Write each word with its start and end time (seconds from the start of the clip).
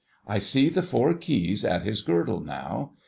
I 0.25 0.39
see 0.39 0.67
the 0.69 0.81
four 0.81 1.13
keys 1.13 1.63
at 1.63 1.83
his 1.83 2.01
girdle 2.01 2.39
now. 2.39 2.93